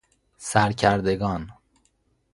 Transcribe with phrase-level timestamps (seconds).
[0.37, 1.47] سرکردگان